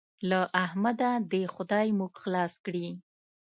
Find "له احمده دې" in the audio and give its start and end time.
0.29-1.43